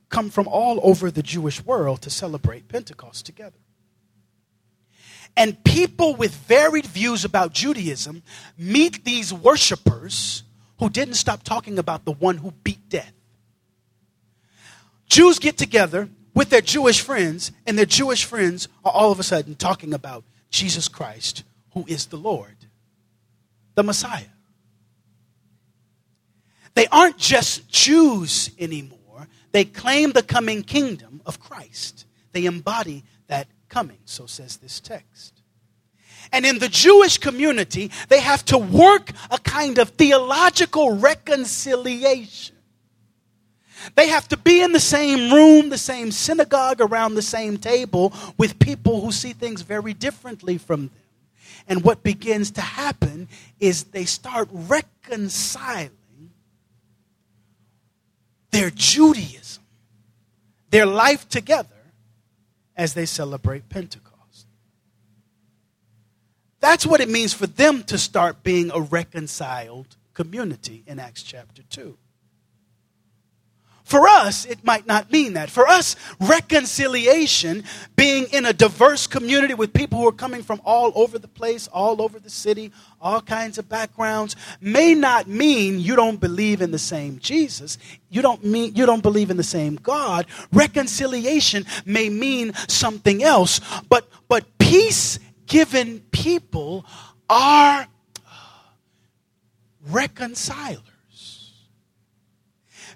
[0.09, 3.57] come from all over the Jewish world to celebrate Pentecost together.
[5.37, 8.23] And people with varied views about Judaism
[8.59, 10.43] meet these worshipers
[10.79, 13.13] who didn't stop talking about the one who beat death.
[15.09, 19.23] Jews get together with their Jewish friends, and their Jewish friends are all of a
[19.23, 22.57] sudden talking about Jesus Christ, who is the Lord,
[23.75, 24.25] the Messiah.
[26.75, 32.07] They aren't just Jews anymore, they claim the coming kingdom of Christ.
[32.33, 35.41] They embody that coming, so says this text.
[36.31, 42.55] And in the Jewish community, they have to work a kind of theological reconciliation.
[43.95, 48.13] They have to be in the same room, the same synagogue, around the same table
[48.37, 50.91] with people who see things very differently from them.
[51.67, 55.91] And what begins to happen is they start reconciling
[58.51, 59.63] their Judaism,
[60.71, 61.82] their life together,
[62.77, 64.47] as they celebrate Pentecost.
[66.61, 71.63] That's what it means for them to start being a reconciled community in Acts chapter
[71.63, 71.97] 2.
[73.93, 75.51] For us, it might not mean that.
[75.51, 77.63] For us, reconciliation,
[77.95, 81.69] being in a diverse community with people who are coming from all over the place,
[81.69, 82.73] all over the city,
[83.03, 87.77] all kinds of backgrounds, may not mean you don't believe in the same Jesus.
[88.09, 90.25] You don't mean you don't believe in the same God.
[90.55, 93.61] Reconciliation may mean something else.
[93.91, 96.87] But but peace-given people
[97.29, 97.87] are
[99.91, 100.92] reconcilers.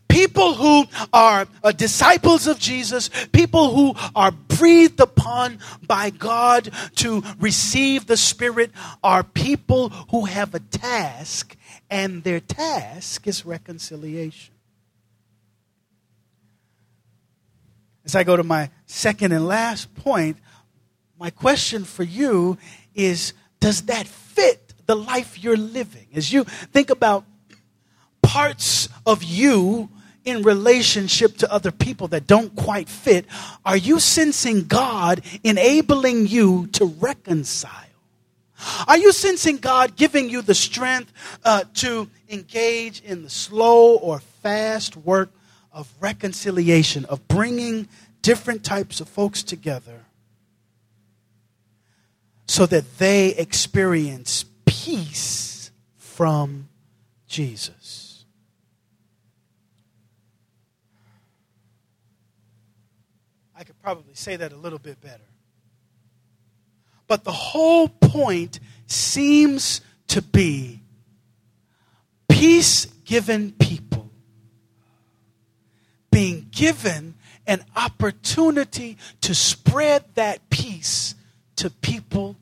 [0.08, 7.22] People who are uh, disciples of Jesus, people who are breathed upon by God to
[7.38, 8.70] receive the Spirit,
[9.02, 11.56] are people who have a task,
[11.90, 14.54] and their task is reconciliation.
[18.04, 20.36] As I go to my second and last point,
[21.18, 22.56] my question for you
[22.94, 26.06] is Does that fit the life you're living?
[26.14, 27.24] As you think about
[28.22, 29.90] parts of you
[30.26, 33.24] in relationship to other people that don't quite fit,
[33.64, 37.86] are you sensing God enabling you to reconcile?
[38.88, 41.12] Are you sensing God giving you the strength
[41.44, 45.30] uh, to engage in the slow or fast work
[45.72, 47.86] of reconciliation, of bringing
[48.22, 50.04] different types of folks together
[52.48, 56.68] so that they experience peace from
[57.28, 58.24] Jesus?
[63.58, 65.22] I could probably say that a little bit better.
[67.06, 70.80] But the whole point seems to be
[72.28, 74.10] peace given people
[76.10, 77.14] being given
[77.46, 81.14] an opportunity to spread that peace
[81.54, 82.34] to people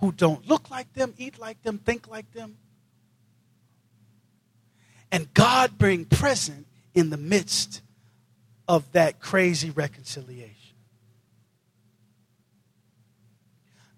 [0.00, 2.56] who don't look like them, eat like them, think like them.
[5.12, 7.82] And God being present in the midst
[8.66, 10.67] of that crazy reconciliation.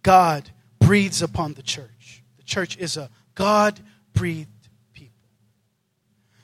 [0.03, 2.23] God breathes upon the church.
[2.37, 3.81] The church is a God
[4.13, 4.49] breathed
[4.93, 5.15] people.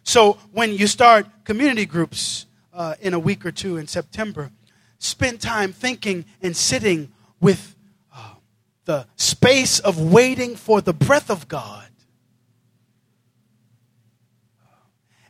[0.02, 4.50] So when you start community groups uh, in a week or two in September,
[4.98, 7.74] spend time thinking and sitting with
[8.14, 8.34] uh,
[8.84, 11.88] the space of waiting for the breath of God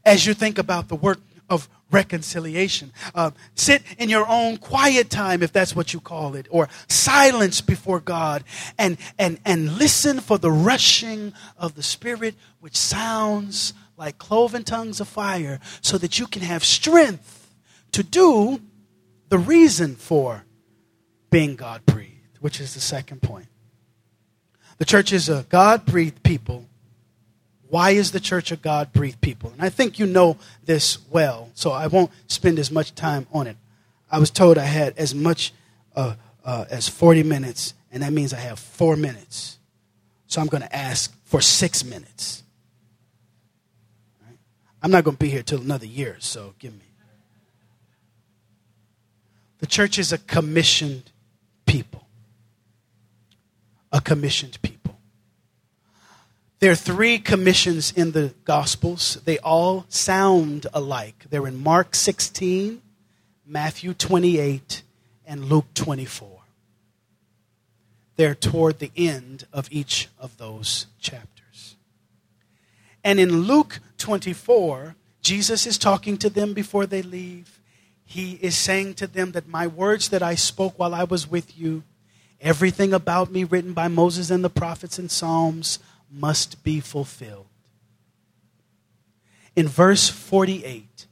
[0.06, 1.18] as you think about the work
[1.48, 2.92] of reconciliation.
[3.14, 7.60] Uh, sit in your own quiet time, if that's what you call it, or silence
[7.60, 8.44] before God,
[8.78, 15.00] and, and, and listen for the rushing of the Spirit, which sounds like cloven tongues
[15.00, 17.54] of fire so that you can have strength
[17.92, 18.60] to do
[19.28, 20.44] the reason for
[21.30, 23.46] being God breathed, which is the second point.
[24.78, 26.66] The church is a God breathed people.
[27.76, 29.50] Why is the church a God breathed people?
[29.50, 33.46] And I think you know this well, so I won't spend as much time on
[33.46, 33.58] it.
[34.10, 35.52] I was told I had as much
[35.94, 39.58] uh, uh, as 40 minutes, and that means I have four minutes.
[40.26, 42.44] So I'm going to ask for six minutes.
[44.26, 44.38] Right?
[44.82, 46.86] I'm not going to be here till another year, so give me.
[49.58, 51.10] The church is a commissioned
[51.66, 52.06] people.
[53.92, 54.75] A commissioned people.
[56.58, 59.20] There are three commissions in the Gospels.
[59.26, 61.26] They all sound alike.
[61.28, 62.80] They're in Mark 16,
[63.46, 64.82] Matthew 28,
[65.26, 66.40] and Luke 24.
[68.16, 71.76] They're toward the end of each of those chapters.
[73.04, 77.60] And in Luke 24, Jesus is talking to them before they leave.
[78.02, 81.58] He is saying to them that my words that I spoke while I was with
[81.58, 81.82] you,
[82.40, 85.80] everything about me written by Moses and the prophets and Psalms,
[86.16, 87.46] must be fulfilled.
[89.54, 91.06] In verse 48,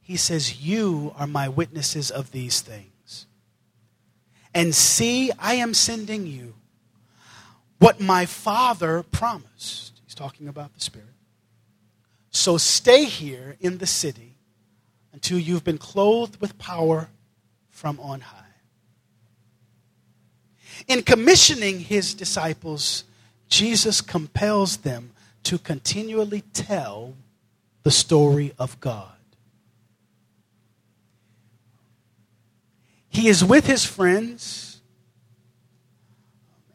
[0.00, 2.88] he says, You are my witnesses of these things
[4.54, 6.54] and see, I am sending you
[7.78, 10.00] what my Father promised.
[10.04, 11.08] He's talking about the Spirit.
[12.30, 14.36] So stay here in the city
[15.12, 17.08] until you've been clothed with power
[17.68, 18.40] from on high.
[20.86, 23.04] In commissioning his disciples,
[23.48, 25.12] Jesus compels them
[25.44, 27.14] to continually tell
[27.82, 29.10] the story of God.
[33.08, 34.80] He is with his friends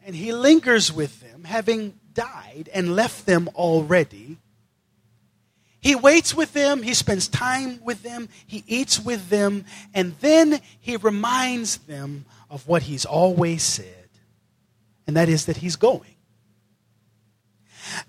[0.06, 4.38] and he lingers with them, having died and left them already.
[5.80, 9.64] He waits with them, he spends time with them, he eats with them,
[9.94, 14.08] and then he reminds them of what he's always said,
[15.06, 16.16] and that is that he's going.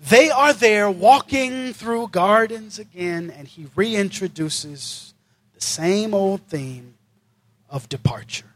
[0.00, 5.12] They are there walking through gardens again, and he reintroduces
[5.54, 6.94] the same old theme
[7.68, 8.52] of departure.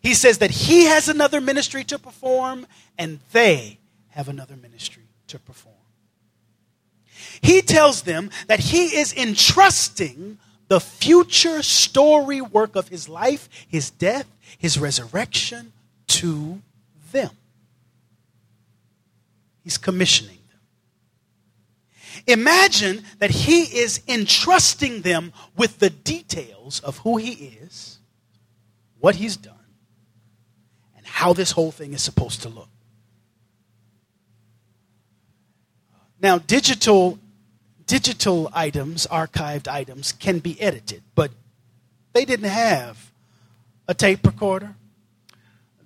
[0.00, 2.66] He says that he has another ministry to perform
[2.98, 3.78] and they
[4.10, 5.74] have another ministry to perform.
[7.42, 10.38] He tells them that he is entrusting
[10.68, 14.26] the future story work of his life, his death,
[14.56, 15.72] his resurrection
[16.06, 16.62] to
[17.12, 17.30] them.
[19.62, 20.60] He's commissioning them.
[22.26, 27.98] Imagine that he is entrusting them with the details of who he is,
[28.98, 29.54] what he's done,
[30.96, 32.68] and how this whole thing is supposed to look.
[36.20, 37.18] Now, digital
[37.90, 41.32] digital items, archived items, can be edited, but
[42.12, 43.10] they didn't have
[43.88, 44.76] a tape recorder.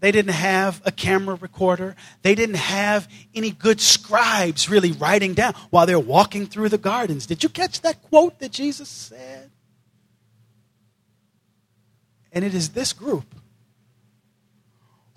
[0.04, 1.96] They didn't have a camera recorder.
[2.20, 7.24] They didn't have any good scribes really writing down while they're walking through the gardens.
[7.24, 9.50] Did you catch that quote that Jesus said?
[12.32, 13.34] And it is this group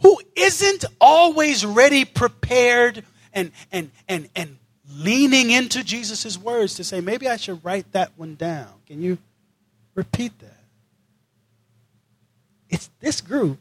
[0.04, 4.58] who isn't always ready, prepared, and, and, and, and
[4.90, 8.72] leaning into Jesus' words to say, maybe I should write that one down.
[8.86, 9.18] Can you
[9.96, 10.64] repeat that?
[12.70, 13.60] It's this group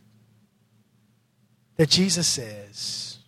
[1.77, 3.19] that Jesus says,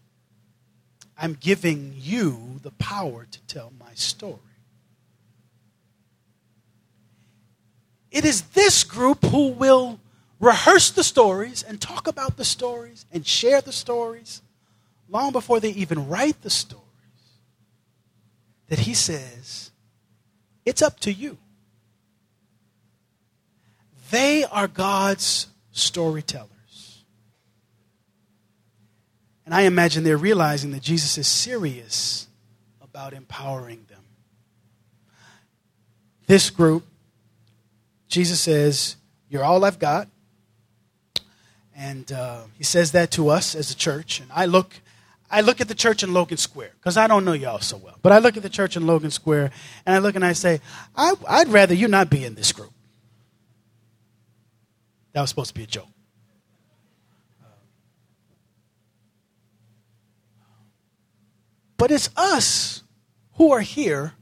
[1.16, 4.38] I'm giving you the power to tell my story.
[8.10, 10.00] It is this group who will
[10.40, 14.42] rehearse the stories and talk about the stories and share the stories
[15.08, 16.84] long before they even write the stories
[18.68, 19.70] that he says,
[20.64, 21.38] it's up to you.
[24.10, 26.57] They are God's storytellers.
[29.48, 32.28] And I imagine they're realizing that Jesus is serious
[32.82, 34.02] about empowering them.
[36.26, 36.84] This group,
[38.08, 38.96] Jesus says,
[39.30, 40.06] You're all I've got.
[41.74, 44.20] And uh, he says that to us as a church.
[44.20, 44.74] And I look,
[45.30, 47.96] I look at the church in Logan Square because I don't know y'all so well.
[48.02, 49.50] But I look at the church in Logan Square
[49.86, 50.60] and I look and I say,
[50.94, 52.74] I, I'd rather you not be in this group.
[55.14, 55.88] That was supposed to be a joke.
[61.78, 62.82] But it's us
[63.34, 64.12] who are here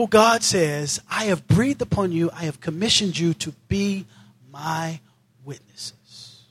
[0.00, 4.06] who God says, I have breathed upon you, I have commissioned you to be
[4.50, 4.98] my
[5.44, 6.44] witnesses.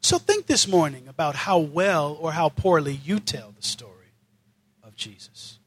[0.00, 4.14] So think this morning about how well or how poorly you tell the story
[4.82, 5.58] of Jesus.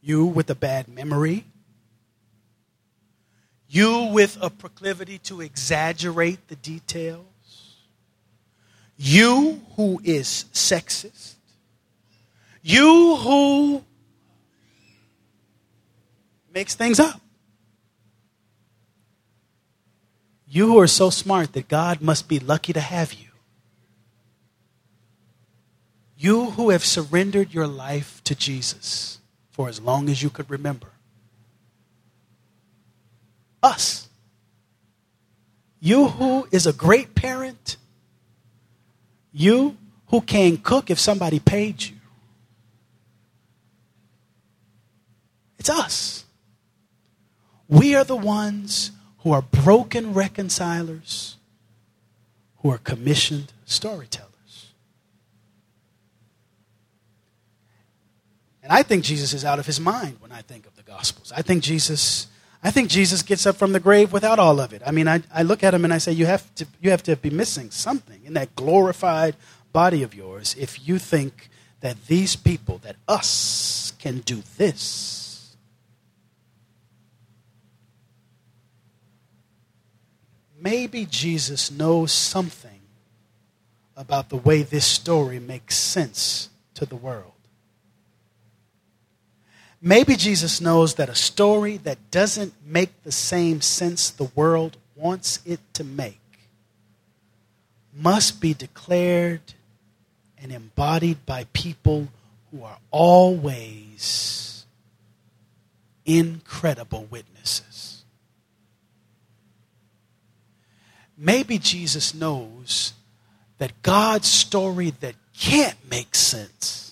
[0.00, 1.44] You with a bad memory.
[3.68, 7.29] You with a proclivity to exaggerate the details.
[9.02, 11.36] You who is sexist.
[12.60, 13.82] You who
[16.52, 17.18] makes things up.
[20.46, 23.28] You who are so smart that God must be lucky to have you.
[26.18, 29.18] You who have surrendered your life to Jesus
[29.50, 30.88] for as long as you could remember.
[33.62, 34.10] Us.
[35.80, 37.78] You who is a great parent.
[39.40, 39.78] You
[40.08, 41.96] who can cook if somebody paid you.
[45.58, 46.24] It's us.
[47.66, 51.38] We are the ones who are broken reconcilers,
[52.58, 54.72] who are commissioned storytellers.
[58.62, 61.32] And I think Jesus is out of his mind when I think of the Gospels.
[61.34, 62.26] I think Jesus.
[62.62, 64.82] I think Jesus gets up from the grave without all of it.
[64.84, 67.02] I mean, I, I look at him and I say, you have, to, you have
[67.04, 69.36] to be missing something in that glorified
[69.72, 71.48] body of yours if you think
[71.80, 75.56] that these people, that us, can do this.
[80.58, 82.80] Maybe Jesus knows something
[83.96, 87.29] about the way this story makes sense to the world.
[89.82, 95.40] Maybe Jesus knows that a story that doesn't make the same sense the world wants
[95.46, 96.20] it to make
[97.94, 99.40] must be declared
[100.38, 102.08] and embodied by people
[102.50, 104.66] who are always
[106.04, 108.04] incredible witnesses.
[111.16, 112.94] Maybe Jesus knows
[113.58, 116.89] that God's story that can't make sense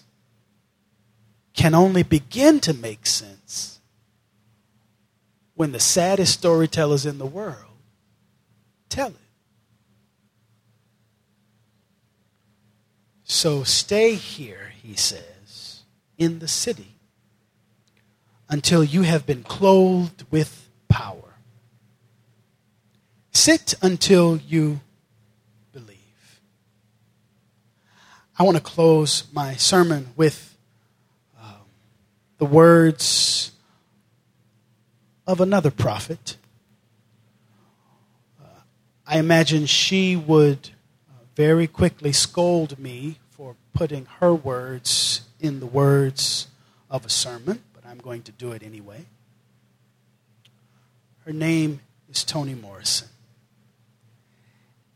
[1.59, 3.81] can only begin to make sense
[5.55, 7.83] when the saddest storytellers in the world
[8.89, 9.17] tell it.
[13.25, 15.83] So stay here, he says,
[16.17, 16.95] in the city
[18.49, 21.35] until you have been clothed with power.
[23.33, 24.81] Sit until you
[25.73, 26.41] believe.
[28.39, 30.48] I want to close my sermon with
[32.39, 33.53] the words
[35.27, 36.37] of another prophet.
[38.41, 38.61] Uh,
[39.07, 40.71] I imagine she would
[41.11, 46.47] uh, very quickly scold me for putting her words in the words
[46.91, 49.05] of a sermon, but I'm going to do it anyway.
[51.27, 53.09] Her name is Toni Morrison.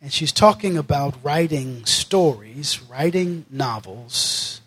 [0.00, 4.61] And she's talking about writing stories, writing novels,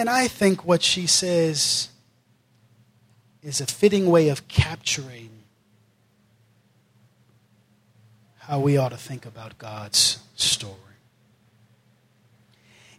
[0.00, 1.90] and I think what she says
[3.42, 5.28] is a fitting way of capturing
[8.38, 10.74] how we ought to think about God's story.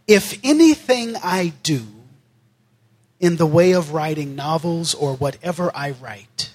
[0.07, 1.81] If anything I do
[3.19, 6.53] in the way of writing novels or whatever I write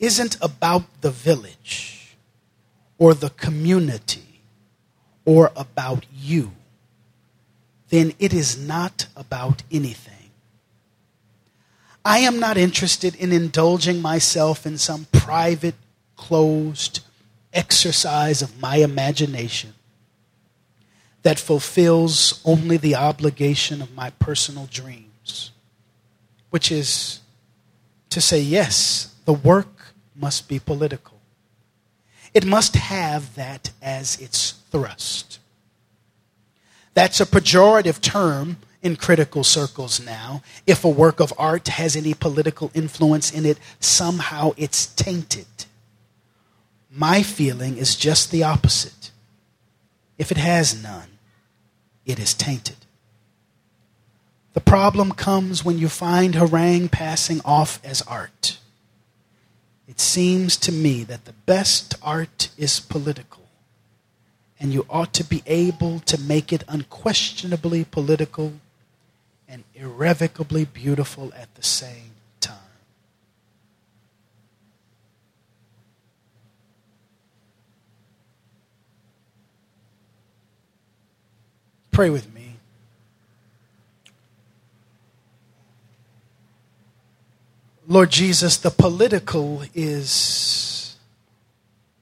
[0.00, 2.16] isn't about the village
[2.98, 4.40] or the community
[5.24, 6.50] or about you,
[7.92, 10.30] then it is not about anything.
[12.06, 15.74] I am not interested in indulging myself in some private,
[16.16, 17.00] closed
[17.52, 19.74] exercise of my imagination
[21.22, 25.50] that fulfills only the obligation of my personal dreams,
[26.48, 27.20] which is
[28.08, 31.20] to say, yes, the work must be political.
[32.32, 35.40] It must have that as its thrust.
[36.94, 40.42] That's a pejorative term in critical circles now.
[40.66, 45.46] If a work of art has any political influence in it, somehow it's tainted.
[46.90, 49.10] My feeling is just the opposite.
[50.18, 51.18] If it has none,
[52.04, 52.76] it is tainted.
[54.52, 58.58] The problem comes when you find harangue passing off as art.
[59.88, 63.41] It seems to me that the best art is political
[64.62, 68.52] and you ought to be able to make it unquestionably political
[69.48, 72.54] and irrevocably beautiful at the same time.
[81.90, 82.54] Pray with me.
[87.88, 90.96] Lord Jesus, the political is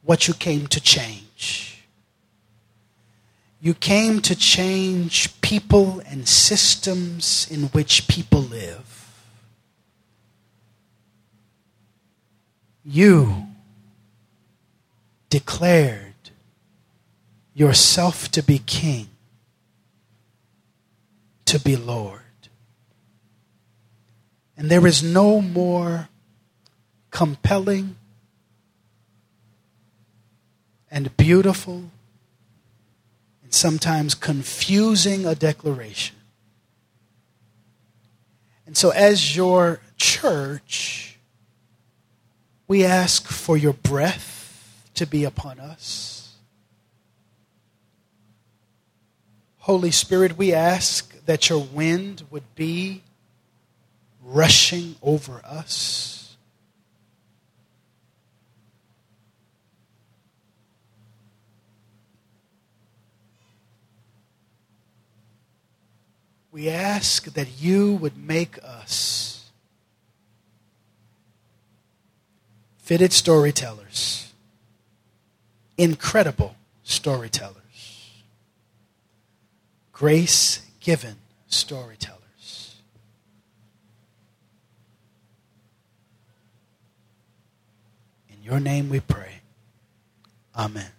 [0.02, 1.69] what you came to change.
[3.60, 9.10] You came to change people and systems in which people live.
[12.82, 13.48] You
[15.28, 16.14] declared
[17.52, 19.08] yourself to be king,
[21.44, 22.20] to be Lord.
[24.56, 26.08] And there is no more
[27.10, 27.96] compelling
[30.90, 31.90] and beautiful
[33.54, 36.16] sometimes confusing a declaration.
[38.66, 41.18] And so, as your church,
[42.68, 46.36] we ask for your breath to be upon us.
[49.58, 53.02] Holy Spirit, we ask that your wind would be
[54.22, 56.19] rushing over us.
[66.60, 69.50] We ask that you would make us
[72.76, 74.30] fitted storytellers,
[75.78, 78.12] incredible storytellers,
[79.90, 81.14] grace given
[81.46, 82.76] storytellers.
[88.28, 89.40] In your name we pray.
[90.54, 90.90] Amen.